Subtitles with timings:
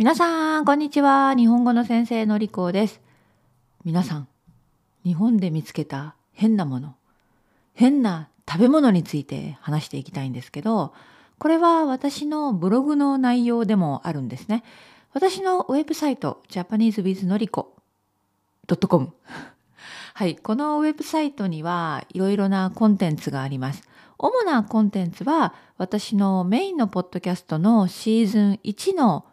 [0.00, 1.34] 皆さん、こんにちは。
[1.34, 3.02] 日本語の先生のりこです。
[3.84, 4.28] 皆さん、
[5.04, 6.94] 日本で見つけた変なもの、
[7.74, 10.94] 変な食べ物について話していきたいんですけど、
[11.38, 14.64] これは私のブログの内容でもあるんですね。
[15.12, 19.12] 私のウェブサイト、japanesewithnorico.com
[20.14, 23.82] はい、このウェブサイトにはいろいろなコンテンツがあります。
[24.16, 29.26] 主なコンテンツは私のメインのポッドキャストのシーズン1の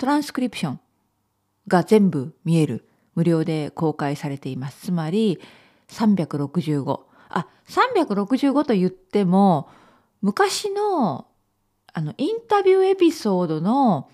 [0.00, 0.80] トランスクリプション
[1.68, 4.86] が全部見える無料で公開されています。
[4.86, 5.38] つまり
[5.88, 7.00] 365。
[7.28, 9.68] あ、365と言っても
[10.22, 11.26] 昔の
[11.92, 14.08] あのインタビューエピソードの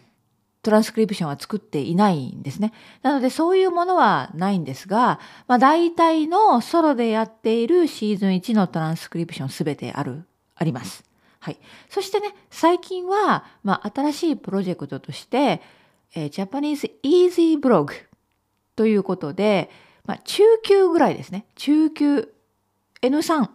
[0.63, 2.73] トランスクリプションは作っていないんですね。
[3.03, 10.25] なのでそういうものはないんですが、まあ、大体のソロでやっているシーズン1のトランスクリプションすべてある、
[10.57, 11.05] あります。
[11.39, 11.59] はい。
[11.89, 15.63] そしてね、最近は、まあ、新しいプロジェクトとして、
[16.15, 17.93] えー、Japanese Easy Blog
[18.75, 19.71] ということで、
[20.05, 21.47] まあ、中級ぐらいですね。
[21.57, 22.33] 中級
[23.03, 23.49] N3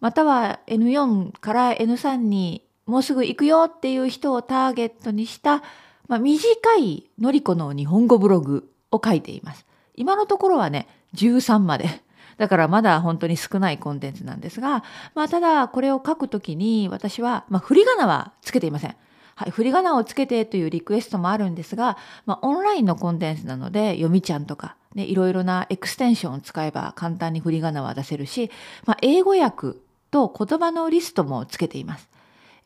[0.00, 5.62] または N4 から N3 にもうすぐ行くよっていう人をターゲットにした、
[6.08, 9.66] まあ、短いのりこの日本語ブログを書いています。
[9.94, 12.02] 今のところはね、13まで。
[12.38, 14.82] だからまだ本当に少ないコンテンツなんですが、
[15.14, 18.96] まあ、ただこれを書くときに私は、まあ、振り仮名はつけていません。
[19.40, 21.96] はい、振り仮名をつけてというリクエストもあるんですが、
[22.26, 28.50] まあ、オンラインのコンテンツなので、読みちゃんとか、ね、いろいろなエクステンションを使えば簡単に振り仮名は出せるし、
[28.84, 29.78] まあ、英語訳
[30.10, 32.10] と言葉のリストもつけています。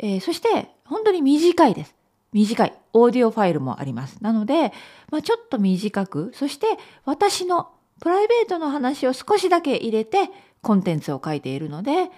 [0.01, 1.95] えー、そして、本当に短いです。
[2.33, 2.75] 短い。
[2.93, 4.19] オーディオファイルもあります。
[4.21, 4.73] なので、
[5.13, 6.67] まあ、ちょっと短く、そして
[7.05, 7.69] 私の
[8.01, 10.29] プライベートの話を少しだけ入れて
[10.61, 12.11] コンテンツを書いているので、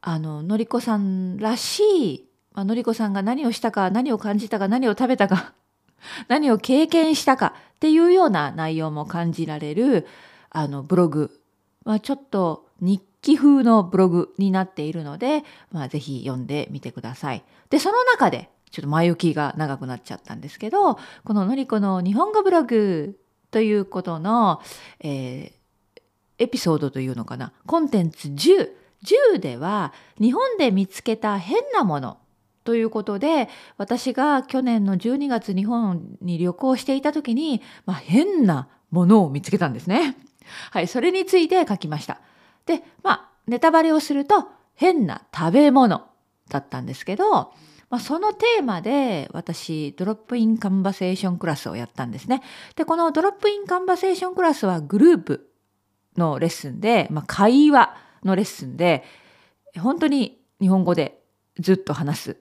[0.00, 1.82] あの、のりこさんらし
[2.14, 5.54] いまあのりこさんが何をしたか、何を感じたか、何を食べたか、
[6.28, 10.06] 何を経験したかっていうような内容も感じられる、
[10.50, 11.40] あの、ブログ。
[11.84, 17.44] まあ、ちょっと日記風のブログになっているので、まあ、ぜひ読んでみてください。
[17.68, 23.18] で、その中で、ちょっと前置きが長くなっちゃったんですけど、こののりこの日本語ブログ
[23.50, 24.60] ということの、
[25.00, 26.02] えー、
[26.38, 28.84] エピソードというのかな、コンテンツ10。
[29.04, 32.16] 10では日本で見つけた変なもの
[32.64, 40.16] ということで私が去年の12月日本に旅行していた時に、まあ、変なものを見つけたんですね。
[40.70, 42.20] はい、それについて書きました。
[42.66, 46.06] で、まあ、ネタバレをすると変な食べ物
[46.48, 47.52] だったんですけど、
[47.90, 52.42] まあ、そのテーマで私 drop-in conversation class をやったんですね。
[52.76, 55.50] で、この drop-in conversation class はグループ
[56.16, 57.94] のレッスンで、まあ、会話
[58.24, 59.04] のレッスンで
[59.78, 61.20] 本当に日本語で
[61.58, 62.36] ずっと話す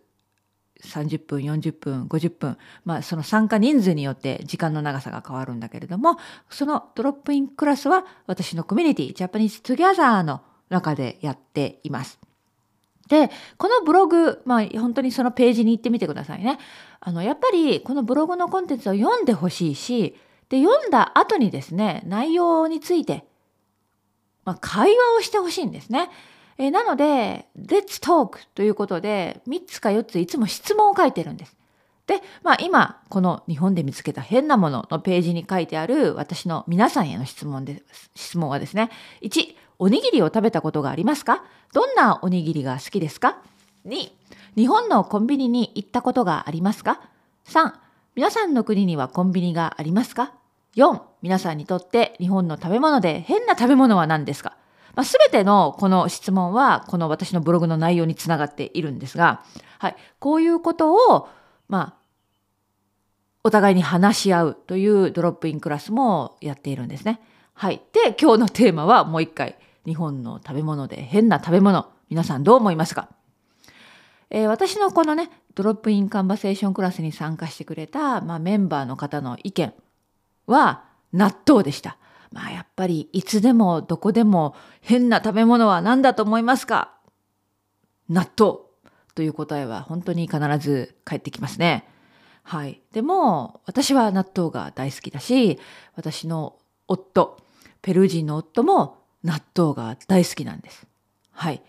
[0.84, 6.18] 30分40分50分まあその参加人数によって時間の長さが変わるんだけれども
[6.50, 12.20] その drop-in class は私のコミュニティ Japanese Together の中でやっています。
[13.08, 16.58] でこのブログまあ本当にそのページに行ってみてくださいね。
[17.00, 20.16] あのやっぱりこのブログのコンテンツを読んでほしいし
[20.50, 23.26] で読んだ後にですね内容について、
[24.46, 26.10] まあ、会話をしてほしいんですね。
[26.58, 31.56] え、なので、Let's Talk ということで、3つか4ついつも質問を書いてるんです。
[32.06, 38.12] で、まあ今、この日本で見つけた変なもののページに書いてある私の皆さんへの質問です。
[38.16, 38.90] 質問はですね、
[39.22, 41.44] 1、おにぎりを食べたことがありますか？
[41.74, 43.42] どんなおにぎりが好きですか
[43.88, 44.12] ?2、
[44.56, 47.02] 日本のコンビニに行ったことがありますか
[47.48, 47.74] ?3、
[48.16, 50.34] 皆さんの国にはコンビニがありますか
[50.76, 54.58] ?4、皆さんにとって日本の食べ物で変な食べ物は何ですか？
[54.96, 59.44] まあ、全てのこの質問はこの私のブログの内容につながっているんですが、
[59.80, 61.30] はい、こういうことを、
[61.68, 62.04] まあ、
[63.44, 67.20] お互いに話し合うというドロップインクラスもやっているんですね。
[67.54, 67.82] はい。
[67.92, 73.10] で、今日のテーマはもう一回、日本の食べ物で変な食べ物、皆さんどう思いますか？
[74.30, 79.74] えー、私のこのね、ドロップインカンバセーションクラスに参加してくれた、まあ、メンバーの方の意見
[80.48, 81.98] は納豆でした。
[82.34, 86.92] まあやっぱりいつでもどこでも変な食べ物は何だと思いますか？
[88.10, 88.58] 納豆
[89.16, 91.88] という答えは本当に必ず返ってきますね。
[92.42, 92.82] はい。
[92.92, 95.60] でも私は納豆が大好きだし、
[95.96, 96.58] 私の
[96.88, 97.38] 夫、
[97.82, 100.86] ペルー人の夫も納豆が大好きなんです。
[101.32, 101.62] はい。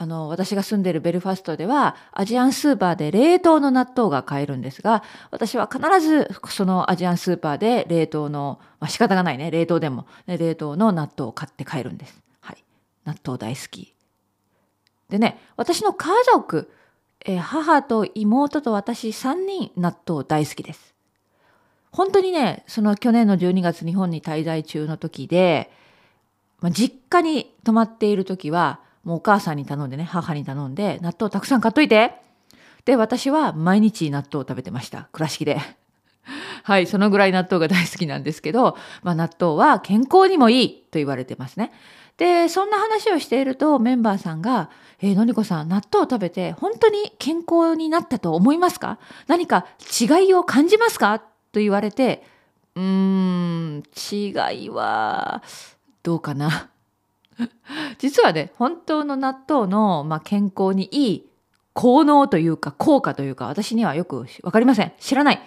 [0.00, 5.02] あの、私が住んでいるベルファストでは、アジアンスーパーで冷凍の納豆が買えるんですが、
[5.32, 12.22] 私は必ずそのアジアンスーパーで冷凍の、まあ、仕方がないね、冷凍でも、冷凍の納豆を買って帰るんです。
[12.40, 12.62] はい。
[13.06, 13.92] 納豆大好き。
[15.08, 16.70] でね、私の家族、
[17.26, 20.94] え母と妹と私3人納豆大好きです。
[21.90, 25.72] 本当にね、その去年の12月日本に滞在中の時で、
[26.60, 32.12] まあ、実家に泊まっている時は、もうお母さんに頼んでね、母に頼んで、納豆たくさん買っといて。
[32.84, 35.08] で、私は毎日納豆を食べてました。
[35.12, 35.60] 倉敷で。
[36.64, 41.72] はい、そのぐらい納豆が大好きなんですけど、まあ、納豆は健康にもいいと言われてますね。
[42.16, 48.98] で、そんな話をしているとメンバーさんが、えー、のりこさん、納豆を食べて本当に健康になったと思いますか？
[49.28, 49.66] 何か
[50.00, 51.20] 違いを感じますか？
[51.52, 52.24] と言われて、
[52.74, 55.42] うーん、違いは、
[56.02, 56.70] どうかな。
[57.98, 61.28] 実はね、本当の納豆の、まあ、健康にいい
[61.72, 64.92] 効能というか効果というか私にはよくわかりません。
[64.98, 65.40] 知らない。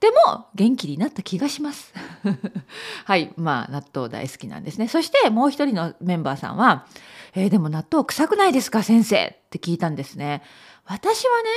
[0.00, 1.94] でも元気になった気がします。
[3.06, 3.32] はい。
[3.36, 4.88] まあ納豆大好きなんですね。
[4.88, 6.86] そしてもう一人のメンバーさんは、
[7.34, 10.42] えー、でも納豆臭くないですか先生って聞いたんですね。
[10.86, 11.48] 私はね、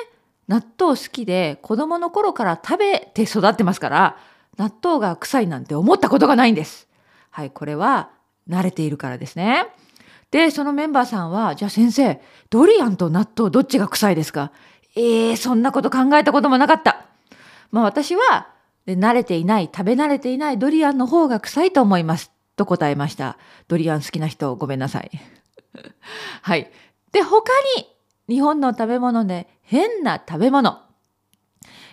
[0.47, 4.18] 納豆好きで子供の頃から食べて育ってますから、
[4.57, 6.88] 納豆が臭いなんて思ったことがないんです。
[7.31, 7.50] はい。
[7.50, 8.12] これは
[8.49, 9.67] 慣れているからですね。
[10.31, 14.51] で、そのメンバーさんは、じゃあ先生、ドリアンと納豆どっちが臭いですか？
[14.95, 17.05] ええー、そんなこと考えたこともなかった。
[17.71, 18.49] まあ私は、
[18.87, 22.31] 慣れていない、食べ慣れていないドリアンの方が臭いと思います。
[22.55, 23.37] と答えました。
[23.67, 25.11] ドリアン好きな人、ごめんなさい。
[26.41, 26.71] はい。
[27.11, 27.87] で、他に、
[28.27, 30.79] 日本の食べ物で変な食べ物。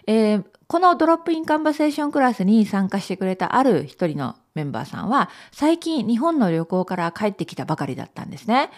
[0.07, 8.71] えー、このドロップインカンバセーションクラスに参加してくれたある一人のメンバーさんは、最近日本の旅行から帰ってきたばかりだったんですね。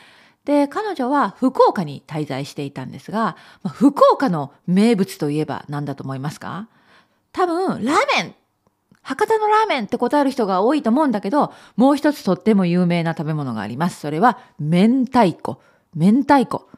[0.44, 6.66] で、彼女は福岡に滞在していたんですが、ま福岡の名物といえば何だと思いますか？
[7.32, 8.34] 多分、ラーメン
[9.02, 14.00] 博多のラーメンって答える人が多いと思うんだけど、もう一つとっても有名な食べ物があります。
[14.00, 15.60] それは、明太子。
[15.94, 16.68] 明太子。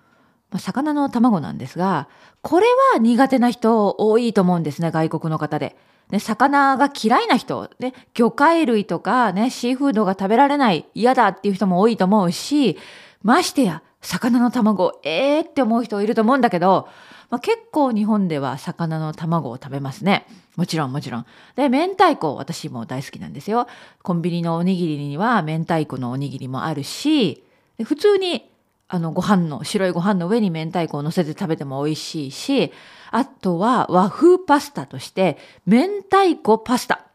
[0.50, 2.08] まあ、魚の卵なんですが、
[2.42, 5.76] これは苦手な人多いと思うんですね、外国の方で。
[6.10, 12.78] ね、魚が嫌いな人、ね、魚介類とかね、シーフードが食べられない、嫌だっていう人も多いと思うし、
[13.22, 16.88] ましてや、魚の卵、ええー、って思う人いると思うんだけど、
[17.30, 20.26] まあ、結構日本では魚の卵を食べますね。
[20.56, 21.26] もちろんもちろん。
[21.54, 23.68] で、明太子私も大好きなんですよ。
[24.02, 27.44] コンビニのおにぎりには明太子のおにぎりもあるし、
[27.84, 28.49] 普通に
[28.92, 32.72] あのご飯の、白いご飯の上に明太子を乗せて食べても美味しいし、
[33.12, 37.06] あとは和風パスタとして明太子パスタ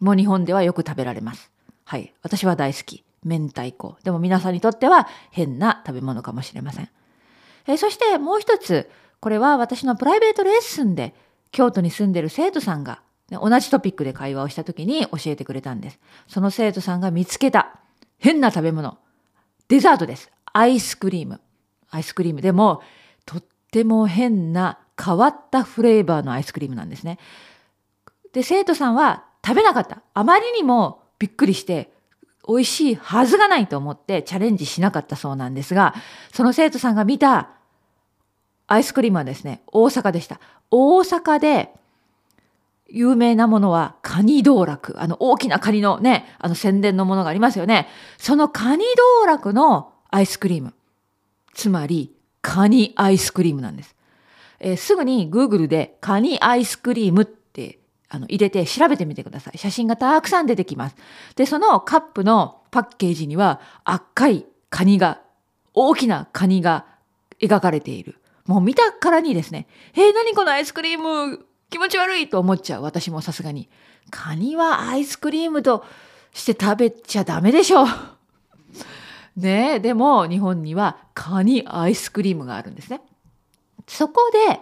[0.00, 1.50] も日本ではよく食べられます。
[1.84, 2.12] はい。
[2.22, 3.04] 私は大好き。
[3.24, 3.96] 明太子。
[4.02, 6.88] でも皆さんにとっては変な食べ物かもしれません。
[7.68, 8.90] えそしてもう一つ、
[9.20, 11.14] これは私のプライベートレッスンで
[11.52, 16.00] 京都に住んでる生徒さんが、ね、同じトピックで会話をした時に教えてくれたんです。
[16.26, 17.78] その生徒さんが見つけた
[18.18, 18.98] 変な食べ物。
[19.68, 20.32] デザートです。
[20.52, 21.40] アイスクリーム。
[21.90, 22.82] アイスクリームでも
[23.26, 27.18] とっても変な変わったフレーバーのアイスクリームなんですね。
[28.32, 30.02] で、生徒さんは食べなかった。
[30.14, 31.92] あまりにもびっくりして
[32.48, 35.94] 美味しいはずがないと思ってチャレンジしなかったそうなんですが、
[36.32, 37.50] その生徒さんが見た
[38.66, 40.40] アイスクリームはですね、大阪でした。
[40.70, 41.74] 大阪で
[42.88, 45.00] 有名なものはカニ道楽。
[45.00, 47.88] あの大きなカニのね、あの宣伝のものがありますよね。
[48.18, 48.84] そのカニ
[49.20, 50.74] 道楽のアイスクリーム。
[51.54, 53.96] つまり、カニアイスクリームなんです。
[54.60, 59.58] えー、すぐに Google でカニアイスクリームってあの入れて調べてみてください。
[59.58, 60.96] 写真がたくさん出てきます。
[61.34, 65.20] で、そのカップのパッケージには赤いカニが、
[65.74, 66.84] 大きなカニが
[67.40, 68.20] 描かれている。
[68.44, 72.82] もう見たからにですね、えー、何このアイスクリーム気持ち悪いと思っちゃう。
[72.82, 73.70] 私もさすがに。
[74.10, 75.86] カニはアイスクリームと
[76.34, 77.86] して食べちゃダメでしょう。
[79.36, 83.00] ねえ、でも日本にはカニアイスクリームがあるんですね。
[83.86, 84.60] そこで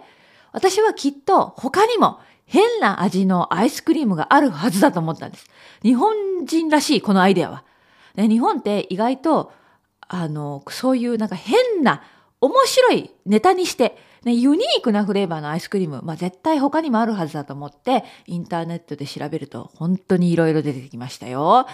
[0.51, 5.47] 私はきっと他にも変な味のアイスクリームがあるはずだと思ったんです。
[5.83, 7.63] 日本人らしいこのアイデアは。
[8.15, 9.53] ね、日本って意外と
[10.07, 12.03] あのそういうなんか変な
[12.41, 21.67] 面白いネタにして、ね、ユニークなフレーバーのアイスクリーム、まあ、絶対他にもあるはずだと思ってインターネットで調べると本当にいろいろ出てきましたよ。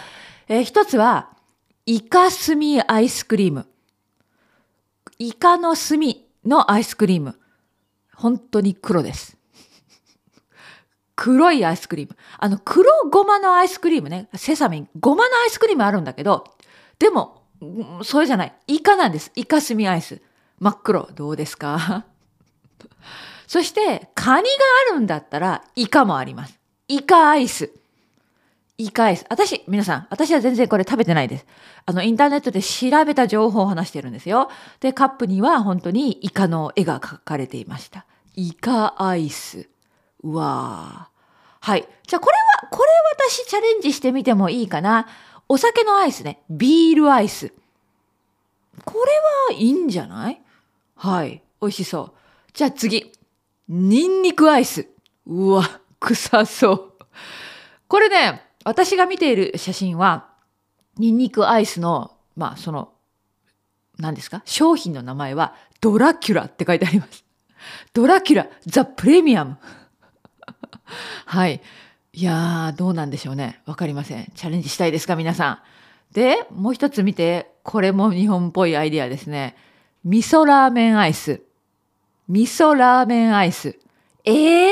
[0.46, 1.30] えー、一つは
[1.90, 3.66] イカスミアイスクリーム。
[5.18, 5.98] イカの炭
[6.44, 7.40] のアイスクリーム。
[8.14, 9.38] 本当に黒です。
[11.16, 12.16] 黒いアイスクリーム。
[12.36, 14.28] あの、黒ごまのアイスクリームね。
[14.34, 14.88] セサミン。
[15.00, 16.44] ごまのアイスクリームあるんだけど、
[16.98, 17.44] でも、
[18.02, 18.54] それじゃない。
[18.66, 19.32] イカなんです。
[19.34, 20.20] イカスミアイス。
[20.58, 21.08] 真っ黒。
[21.14, 22.04] どうですか？
[23.46, 24.48] そして、カニが
[24.90, 26.60] あるんだったら、イカもあります。
[26.86, 27.72] イカアイス。
[28.78, 29.26] イカアイス。
[29.28, 31.46] 私、皆さん、私は全然これ食べてないです。
[31.84, 34.50] あの、インターネットで調べた情報を話してるんですよ。
[34.78, 38.06] で、カップには本当にイカの絵が描かれていました。
[38.36, 39.68] イカアイス。
[40.22, 41.68] うわー。
[41.68, 41.88] はい。
[42.06, 42.88] じゃあこれはこれ
[43.28, 45.08] 私チャレンジしてみてもいいかな。
[45.48, 46.42] お酒のアイスね。
[46.48, 47.52] ビールアイス。
[48.84, 48.94] こ
[49.50, 50.40] れはいいんじゃない？
[50.94, 51.42] はい。
[51.60, 52.12] 美味しそう。
[52.52, 53.12] じゃあ次。
[53.68, 54.86] ニンニクアイス。
[55.26, 56.92] うわ、臭そう。
[57.88, 60.28] これね、私が見ている写真は、
[60.98, 62.92] ニンニクアイスの、まあその、
[63.98, 64.42] 何ですか？
[64.44, 67.24] 商品の名前はドラキュラって書いてあります。
[67.94, 69.56] ドラキュラ、ザ・プレミアム。
[71.24, 71.62] はい。
[72.12, 73.62] いやー、どうなんでしょうね。
[73.64, 74.30] わかりません。
[74.34, 75.58] チャレンジしたいですか、皆さん。
[76.12, 79.56] で、もう一つ見て、これも日本っぽいアイディアですね。
[80.04, 81.42] 味噌ラーメンアイス。
[82.28, 83.78] 味噌ラーメンアイス。
[84.24, 84.70] えー、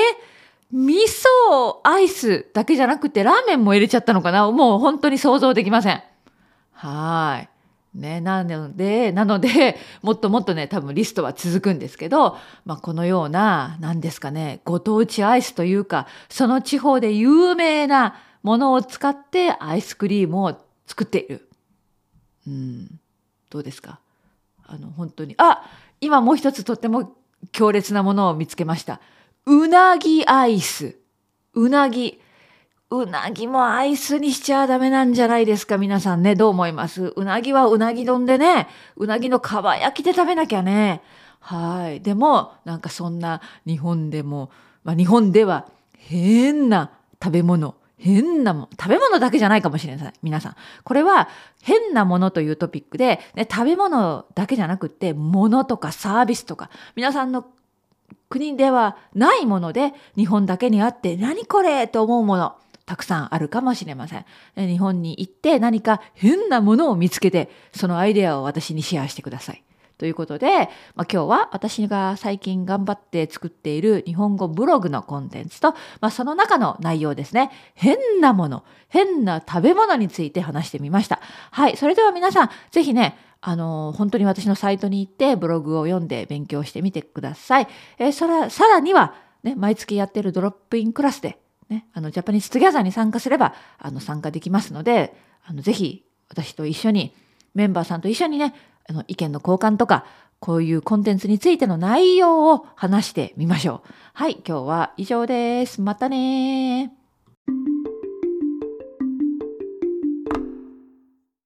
[0.73, 4.51] 味噌アイスだけじゃなくてラーメンも入れちゃったのかな？
[4.51, 6.03] もう本当に想像できません。
[6.73, 7.49] はい。
[7.99, 21.49] ね、なので、なので、もっともっとね、多分リストは続くんですけど、まあ、このような、何ですかね、ご当地アイスというか、その地方で有名なものを使ってアイスクリームを作っている。
[22.47, 23.01] うん、
[23.49, 23.99] どうですか？
[24.67, 25.35] あの、本当に。
[25.39, 25.63] あ
[26.03, 27.17] 今もう一つとっても
[27.53, 29.01] 強烈なものを見つけました。
[29.47, 30.97] うなぎアイス。
[31.55, 32.21] うなぎ。
[32.91, 36.35] うなぎもアイスにしちゃダメなんじゃないですか皆さんね。
[36.35, 37.13] どう思います？
[37.15, 41.01] うなぎはうなぎ丼でね、うなぎのかば焼きで食べなきゃね。
[41.39, 42.01] はい。
[42.01, 44.51] でも、なんかそんな日本でも、
[44.83, 46.91] まあ日本では変な
[47.23, 50.13] 食べ物、変なも食べ物だけじゃないかもしれない。
[50.23, 50.57] 皆さん。
[50.83, 51.29] これは
[51.63, 57.47] 変なものというトピックで、ね、食べ物だけじゃなくって、物とかサービスとか、皆さんの
[58.29, 62.57] 国ではないもので、日本だけにあって、何これと思うもの。
[62.87, 64.25] たくさんあるかもしれません。
[64.57, 69.63] 日本に行って何か変なものを見つけて、そのアイデアを私にシェアしてください。
[69.99, 77.51] ということで、まあ、今日は私が最近頑張って作っている日本語ブログのコンテンツと、まあ、その中の内容ですね。
[77.75, 81.21] 変なもの、変な食べ物について話してみました。
[81.51, 81.77] はい。
[81.77, 83.17] それでは皆さん、ぜひね、
[83.49, 87.69] あの、本当に私のサイトに行ってブログを読んで勉強してみてください。
[87.97, 91.39] えー、そら、さらには、ね、毎月やってるドロップインクラスで
[91.69, 97.15] ね、あの、 Japanese Together に参加すれば、あの、参加できますので、あの、ぜひ、私と一緒に、
[97.55, 98.53] メンバーさんと一緒にね、
[98.89, 100.07] あの、意見の交換とか、
[100.41, 103.91] こういうコンテンツについての内容を話してみましょう。
[104.13, 105.81] はい、今日は以上です。
[105.81, 107.06] またね